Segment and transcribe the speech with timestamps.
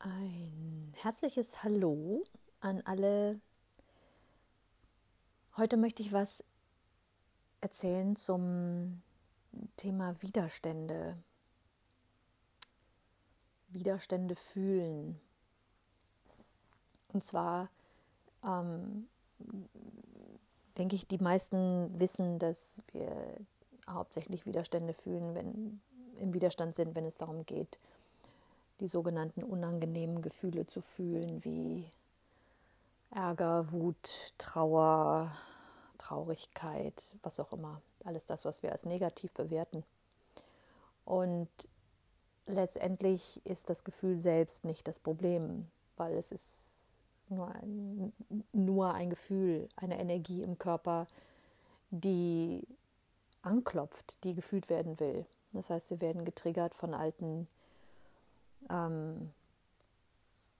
[0.00, 2.22] Ein herzliches Hallo
[2.60, 3.40] an alle.
[5.56, 6.44] Heute möchte ich was
[7.60, 9.02] erzählen zum
[9.76, 11.16] Thema Widerstände.
[13.70, 15.20] Widerstände fühlen.
[17.12, 17.68] Und zwar
[18.44, 19.08] ähm,
[20.76, 23.36] denke ich, die meisten wissen, dass wir
[23.88, 25.80] hauptsächlich Widerstände fühlen, wenn
[26.18, 27.80] im Widerstand sind, wenn es darum geht,
[28.80, 31.84] die sogenannten unangenehmen Gefühle zu fühlen, wie
[33.10, 35.32] Ärger, Wut, Trauer,
[35.98, 37.80] Traurigkeit, was auch immer.
[38.04, 39.84] Alles das, was wir als negativ bewerten.
[41.04, 41.48] Und
[42.46, 46.90] letztendlich ist das Gefühl selbst nicht das Problem, weil es ist
[47.28, 48.12] nur ein,
[48.52, 51.06] nur ein Gefühl, eine Energie im Körper,
[51.90, 52.66] die
[53.42, 55.26] anklopft, die gefühlt werden will.
[55.52, 57.48] Das heißt, wir werden getriggert von alten
[58.70, 59.30] ähm,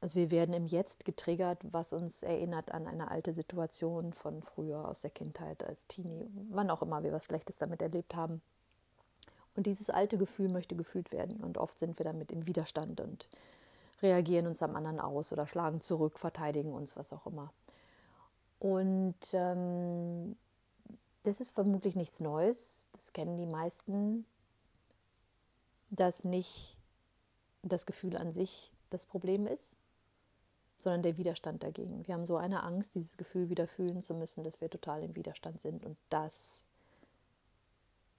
[0.00, 4.88] also wir werden im Jetzt getriggert, was uns erinnert an eine alte Situation von früher
[4.88, 8.40] aus der Kindheit als Teenie, wann auch immer wir was Schlechtes damit erlebt haben.
[9.56, 11.36] Und dieses alte Gefühl möchte gefühlt werden.
[11.42, 13.28] Und oft sind wir damit im Widerstand und
[14.00, 17.52] reagieren uns am anderen aus oder schlagen zurück, verteidigen uns, was auch immer.
[18.58, 20.36] Und ähm,
[21.24, 22.86] das ist vermutlich nichts Neues.
[22.92, 24.24] Das kennen die meisten,
[25.90, 26.79] dass nicht
[27.62, 29.78] das Gefühl an sich das Problem ist,
[30.78, 32.06] sondern der Widerstand dagegen.
[32.06, 35.14] Wir haben so eine Angst, dieses Gefühl wieder fühlen zu müssen, dass wir total im
[35.14, 36.64] Widerstand sind und das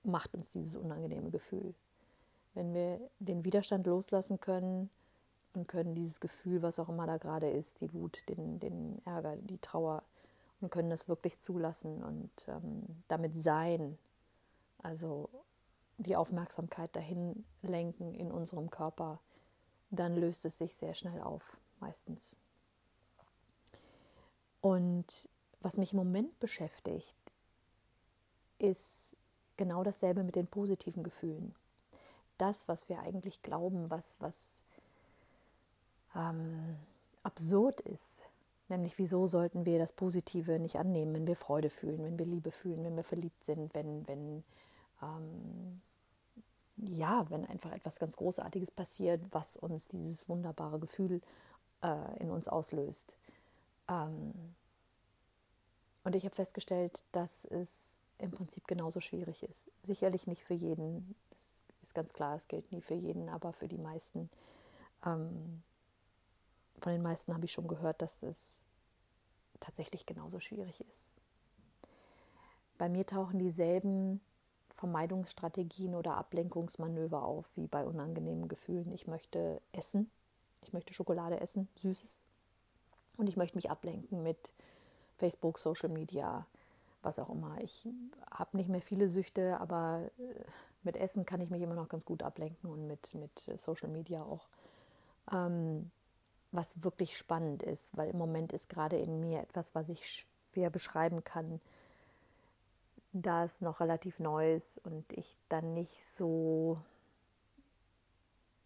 [0.04, 1.74] macht uns dieses unangenehme Gefühl.
[2.54, 4.90] Wenn wir den Widerstand loslassen können
[5.54, 9.36] und können dieses Gefühl, was auch immer da gerade ist, die Wut, den, den Ärger,
[9.38, 10.04] die Trauer,
[10.62, 13.98] und können das wirklich zulassen und ähm, damit sein,
[14.84, 15.30] also
[15.98, 19.20] die Aufmerksamkeit dahin lenken in unserem Körper,
[19.92, 22.38] dann löst es sich sehr schnell auf, meistens.
[24.62, 27.16] Und was mich im Moment beschäftigt,
[28.58, 29.16] ist
[29.58, 31.54] genau dasselbe mit den positiven Gefühlen.
[32.38, 34.62] Das, was wir eigentlich glauben, was, was
[36.16, 36.78] ähm,
[37.24, 38.24] absurd ist,
[38.70, 42.52] nämlich wieso sollten wir das Positive nicht annehmen, wenn wir Freude fühlen, wenn wir Liebe
[42.52, 44.44] fühlen, wenn wir verliebt sind, wenn, wenn
[45.02, 45.82] ähm,
[46.82, 51.22] ja, wenn einfach etwas ganz Großartiges passiert, was uns dieses wunderbare Gefühl
[51.84, 53.14] äh, in uns auslöst.
[53.88, 54.34] Ähm,
[56.04, 59.70] und ich habe festgestellt, dass es im Prinzip genauso schwierig ist.
[59.80, 63.68] Sicherlich nicht für jeden, das ist ganz klar, es gilt nie für jeden, aber für
[63.68, 64.30] die meisten.
[65.06, 65.62] Ähm,
[66.80, 68.66] von den meisten habe ich schon gehört, dass es
[69.60, 71.12] tatsächlich genauso schwierig ist.
[72.80, 74.20] Bei mir tauchen dieselben
[74.82, 78.92] Vermeidungsstrategien oder Ablenkungsmanöver auf, wie bei unangenehmen Gefühlen.
[78.94, 80.10] Ich möchte essen,
[80.64, 82.20] ich möchte Schokolade essen, Süßes.
[83.18, 84.54] Und ich möchte mich ablenken mit
[85.18, 86.48] Facebook, Social Media,
[87.04, 87.62] was auch immer.
[87.62, 87.88] Ich
[88.32, 90.34] habe nicht mehr viele Süchte, aber äh,
[90.82, 94.24] mit Essen kann ich mich immer noch ganz gut ablenken und mit, mit Social Media
[94.24, 94.48] auch.
[95.32, 95.92] Ähm,
[96.52, 100.72] was wirklich spannend ist, weil im Moment ist gerade in mir etwas, was ich schwer
[100.72, 101.62] beschreiben kann,
[103.14, 106.80] da es noch relativ neu ist und ich dann nicht so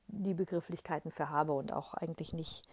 [0.08, 2.68] die Begrifflichkeiten für habe und auch eigentlich nicht,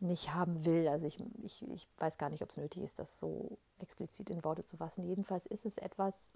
[0.00, 0.88] nicht haben will.
[0.88, 4.44] Also ich, ich, ich weiß gar nicht, ob es nötig ist, das so explizit in
[4.44, 5.04] Worte zu fassen.
[5.04, 6.32] Jedenfalls ist es etwas,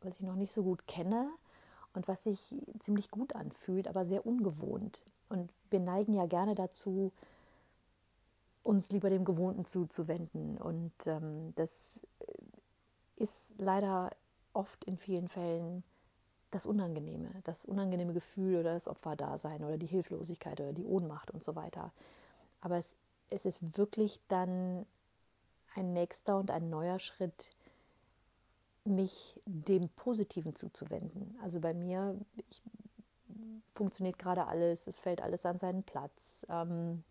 [0.00, 1.30] was ich noch nicht so gut kenne
[1.92, 5.02] und was sich ziemlich gut anfühlt, aber sehr ungewohnt.
[5.28, 7.12] Und wir neigen ja gerne dazu,
[8.62, 10.58] uns lieber dem Gewohnten zuzuwenden.
[10.58, 12.00] Und ähm, das
[13.16, 14.10] ist leider
[14.52, 15.82] oft in vielen Fällen
[16.50, 21.42] das Unangenehme, das unangenehme Gefühl oder das Opferdasein oder die Hilflosigkeit oder die Ohnmacht und
[21.42, 21.92] so weiter.
[22.60, 22.96] Aber es,
[23.28, 24.86] es ist wirklich dann
[25.74, 27.50] ein nächster und ein neuer Schritt,
[28.84, 31.36] mich dem Positiven zuzuwenden.
[31.42, 32.16] Also bei mir
[32.48, 32.62] ich,
[33.72, 36.46] funktioniert gerade alles, es fällt alles an seinen Platz.
[36.48, 37.02] Ähm,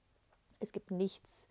[0.60, 1.48] es gibt nichts,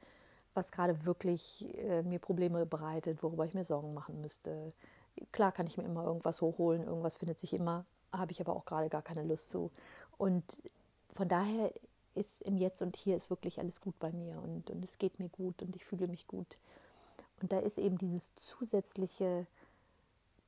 [0.54, 4.72] was gerade wirklich äh, mir Probleme bereitet, worüber ich mir Sorgen machen müsste.
[5.30, 8.64] Klar kann ich mir immer irgendwas hochholen, irgendwas findet sich immer, habe ich aber auch
[8.64, 9.70] gerade gar keine Lust zu.
[10.18, 10.62] Und
[11.14, 11.72] von daher
[12.14, 15.18] ist im Jetzt und Hier ist wirklich alles gut bei mir und, und es geht
[15.18, 16.58] mir gut und ich fühle mich gut.
[17.40, 19.46] Und da ist eben dieses zusätzliche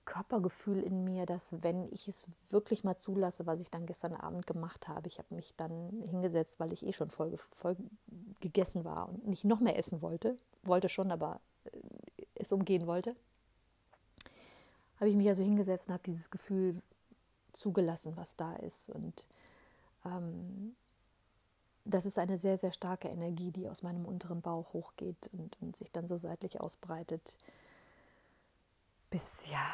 [0.04, 4.46] Körpergefühl in mir, dass wenn ich es wirklich mal zulasse, was ich dann gestern Abend
[4.46, 7.76] gemacht habe, ich habe mich dann hingesetzt, weil ich eh schon voll, voll
[8.40, 11.78] gegessen war und nicht noch mehr essen wollte, wollte schon, aber äh,
[12.34, 13.16] es umgehen wollte,
[14.96, 16.80] habe ich mich also hingesetzt und habe dieses Gefühl
[17.52, 18.90] zugelassen, was da ist.
[18.90, 19.26] Und
[20.04, 20.76] ähm,
[21.84, 25.76] das ist eine sehr, sehr starke Energie, die aus meinem unteren Bauch hochgeht und, und
[25.76, 27.38] sich dann so seitlich ausbreitet
[29.14, 29.64] bis, ja,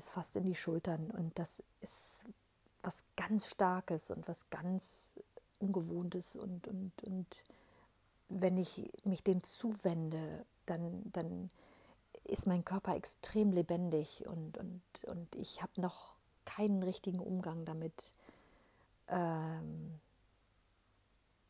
[0.00, 1.10] bis fast in die Schultern.
[1.10, 2.24] Und das ist
[2.82, 5.12] was ganz Starkes und was ganz
[5.58, 6.36] Ungewohntes.
[6.36, 7.44] Und, und, und
[8.30, 11.50] wenn ich mich dem zuwende, dann, dann
[12.24, 16.16] ist mein Körper extrem lebendig und, und, und ich habe noch
[16.46, 18.14] keinen richtigen Umgang damit.
[19.08, 20.00] Ähm,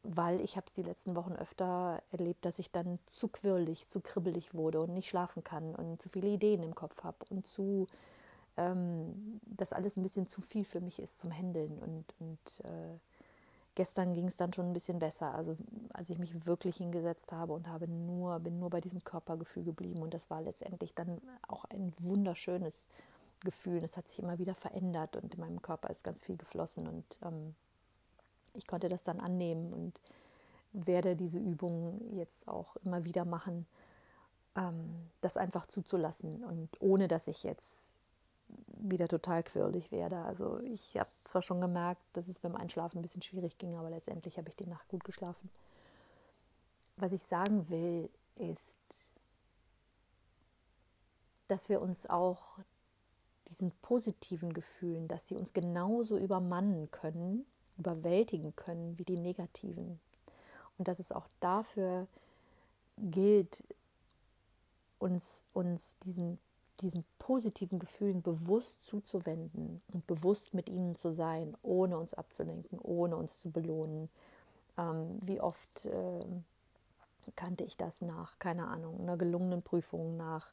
[0.03, 4.01] weil ich habe es die letzten Wochen öfter erlebt, dass ich dann zu quirlig, zu
[4.01, 7.87] kribbelig wurde und nicht schlafen kann und zu viele Ideen im Kopf habe und zu,
[8.57, 11.79] ähm, dass alles ein bisschen zu viel für mich ist zum Händeln.
[11.79, 12.99] Und, und äh,
[13.75, 15.57] gestern ging es dann schon ein bisschen besser, also
[15.93, 20.03] als ich mich wirklich hingesetzt habe und habe nur, bin nur bei diesem Körpergefühl geblieben
[20.03, 22.89] und das war letztendlich dann auch ein wunderschönes
[23.41, 23.83] Gefühl.
[23.83, 27.05] Es hat sich immer wieder verändert und in meinem Körper ist ganz viel geflossen und
[27.23, 27.55] ähm,
[28.55, 30.01] ich konnte das dann annehmen und
[30.73, 33.67] werde diese Übung jetzt auch immer wieder machen,
[34.57, 38.00] ähm, das einfach zuzulassen und ohne dass ich jetzt
[38.83, 40.19] wieder total quirlig werde.
[40.19, 43.91] Also ich habe zwar schon gemerkt, dass es beim Einschlafen ein bisschen schwierig ging, aber
[43.91, 45.51] letztendlich habe ich die Nacht gut geschlafen.
[46.97, 48.77] Was ich sagen will, ist,
[51.49, 52.59] dass wir uns auch
[53.49, 57.45] diesen positiven Gefühlen, dass sie uns genauso übermannen können,
[57.77, 60.01] überwältigen können wie die negativen.
[60.79, 62.07] Und dass es auch dafür
[62.97, 63.65] gilt,
[64.99, 66.39] uns, uns diesen,
[66.81, 73.17] diesen positiven Gefühlen bewusst zuzuwenden und bewusst mit ihnen zu sein, ohne uns abzulenken, ohne
[73.17, 74.09] uns zu belohnen.
[74.79, 76.25] Ähm, wie oft äh,
[77.37, 80.53] kannte ich das nach, keine Ahnung, einer gelungenen Prüfung, nach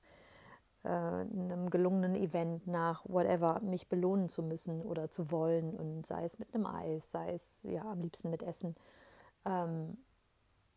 [0.84, 6.26] äh, einem gelungenen Event nach whatever mich belohnen zu müssen oder zu wollen und sei
[6.26, 8.76] es mit einem Eis, sei es ja am liebsten mit Essen,
[9.46, 9.98] ähm,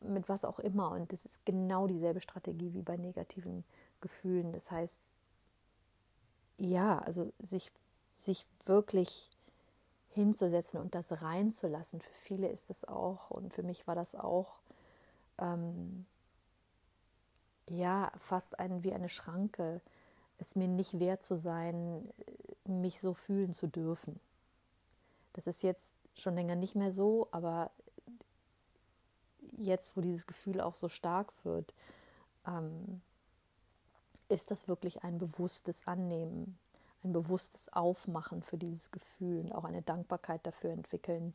[0.00, 0.92] mit was auch immer.
[0.92, 3.64] Und das ist genau dieselbe Strategie wie bei negativen
[4.00, 4.52] Gefühlen.
[4.52, 5.00] Das heißt,
[6.60, 7.72] ja, also sich,
[8.14, 9.30] sich wirklich
[10.10, 12.00] hinzusetzen und das reinzulassen.
[12.00, 14.58] Für viele ist das auch und für mich war das auch
[15.38, 16.06] ähm,
[17.68, 19.80] ja fast ein, wie eine Schranke,
[20.38, 22.08] es mir nicht wert zu sein,
[22.64, 24.20] mich so fühlen zu dürfen.
[25.32, 27.70] Das ist jetzt schon länger nicht mehr so, aber
[29.56, 31.74] jetzt, wo dieses Gefühl auch so stark wird,
[32.46, 33.00] ähm,
[34.30, 36.58] ist das wirklich ein bewusstes Annehmen,
[37.02, 41.34] ein bewusstes Aufmachen für dieses Gefühl und auch eine Dankbarkeit dafür entwickeln,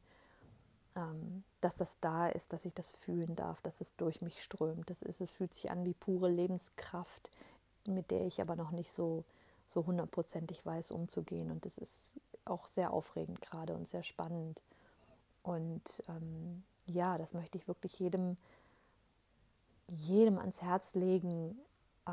[0.95, 4.89] ähm, dass das da ist, dass ich das fühlen darf, dass es durch mich strömt.
[4.89, 7.29] Das ist, es fühlt sich an wie pure Lebenskraft,
[7.85, 9.23] mit der ich aber noch nicht so,
[9.65, 11.51] so hundertprozentig weiß, umzugehen.
[11.51, 12.13] Und das ist
[12.45, 14.61] auch sehr aufregend gerade und sehr spannend.
[15.43, 18.37] Und ähm, ja, das möchte ich wirklich jedem,
[19.87, 21.57] jedem ans Herz legen,
[22.05, 22.11] äh,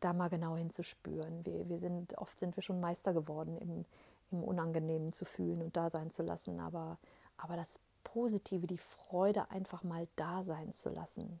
[0.00, 1.44] da mal genau hinzuspüren.
[1.44, 3.84] Wir, wir sind, oft sind wir schon Meister geworden, im,
[4.30, 6.98] im Unangenehmen zu fühlen und da sein zu lassen, aber,
[7.36, 11.40] aber das Positive, die Freude einfach mal da sein zu lassen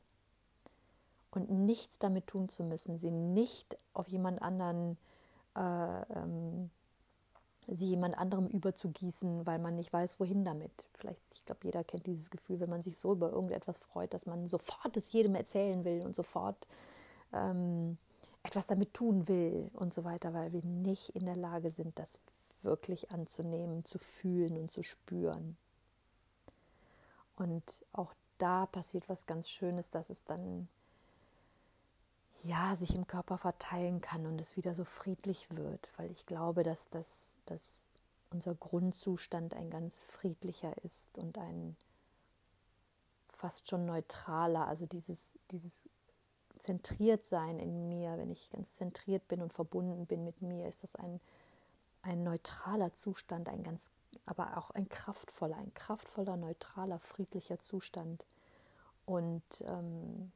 [1.30, 4.98] und nichts damit tun zu müssen, sie nicht auf jemand anderen,
[5.56, 6.70] äh, ähm,
[7.68, 10.88] sie jemand anderem überzugießen, weil man nicht weiß, wohin damit.
[10.94, 14.26] Vielleicht, ich glaube, jeder kennt dieses Gefühl, wenn man sich so über irgendetwas freut, dass
[14.26, 16.66] man sofort es jedem erzählen will und sofort
[17.32, 17.96] ähm,
[18.42, 22.18] etwas damit tun will und so weiter, weil wir nicht in der Lage sind, das
[22.62, 25.56] wirklich anzunehmen, zu fühlen und zu spüren.
[27.36, 30.68] Und auch da passiert was ganz Schönes, dass es dann
[32.42, 36.62] ja, sich im Körper verteilen kann und es wieder so friedlich wird, weil ich glaube,
[36.62, 37.84] dass, das, dass
[38.30, 41.76] unser Grundzustand ein ganz friedlicher ist und ein
[43.28, 45.88] fast schon neutraler, also dieses, dieses
[46.60, 50.82] zentriert sein in mir, wenn ich ganz zentriert bin und verbunden bin mit mir, ist
[50.82, 51.20] das ein,
[52.02, 53.90] ein neutraler Zustand, ein ganz,
[54.26, 58.24] aber auch ein kraftvoller, ein kraftvoller, neutraler, friedlicher Zustand.
[59.06, 60.30] Und ähm,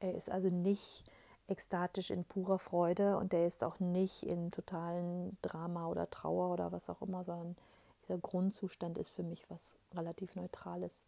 [0.00, 1.04] er ist also nicht
[1.48, 6.70] ekstatisch in purer Freude und der ist auch nicht in totalen Drama oder Trauer oder
[6.72, 7.56] was auch immer, sondern
[8.02, 11.02] dieser Grundzustand ist für mich was relativ Neutrales.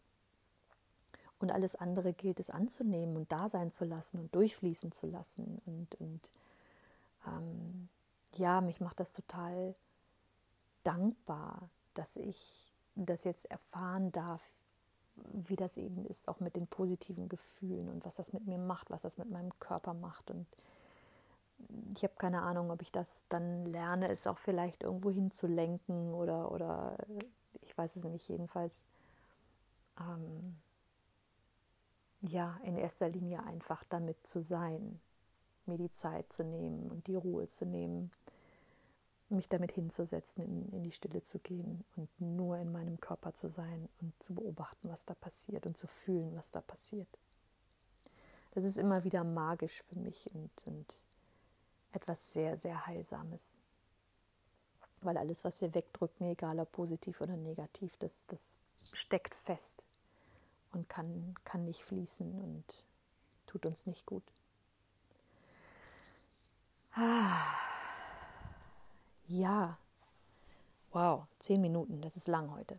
[1.43, 5.61] Und alles andere gilt es anzunehmen und da sein zu lassen und durchfließen zu lassen.
[5.67, 6.31] Und, und
[7.27, 7.89] ähm,
[8.37, 9.75] ja, mich macht das total
[10.85, 14.41] dankbar, dass ich das jetzt erfahren darf,
[15.17, 18.91] wie das eben ist, auch mit den positiven Gefühlen und was das mit mir macht,
[18.91, 20.31] was das mit meinem Körper macht.
[20.31, 20.47] Und
[21.97, 26.53] ich habe keine Ahnung, ob ich das dann lerne, es auch vielleicht irgendwo hinzulenken oder,
[26.53, 26.97] oder
[27.63, 28.29] ich weiß es nicht.
[28.29, 28.87] Jedenfalls
[29.99, 30.57] ähm,
[32.23, 35.01] ja, in erster Linie einfach damit zu sein,
[35.67, 38.11] mir die Zeit zu nehmen und die Ruhe zu nehmen,
[39.29, 43.49] mich damit hinzusetzen, in, in die Stille zu gehen und nur in meinem Körper zu
[43.49, 47.09] sein und zu beobachten, was da passiert und zu fühlen, was da passiert.
[48.53, 51.03] Das ist immer wieder magisch für mich und, und
[51.93, 53.57] etwas sehr, sehr Heilsames.
[55.01, 58.59] Weil alles, was wir wegdrücken, egal ob positiv oder negativ, das, das
[58.93, 59.83] steckt fest
[60.73, 62.85] und kann, kann nicht fließen und
[63.47, 64.25] tut uns nicht gut.
[66.95, 67.63] Ah.
[69.29, 69.79] Ja,
[70.93, 72.79] wow, zehn Minuten, das ist lang heute.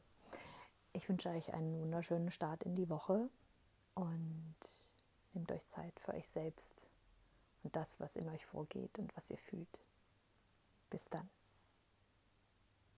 [0.92, 3.30] Ich wünsche euch einen wunderschönen Start in die Woche
[3.96, 4.56] und
[5.34, 6.88] nehmt euch Zeit für euch selbst
[7.64, 9.80] und das, was in euch vorgeht und was ihr fühlt.
[10.90, 11.28] Bis dann.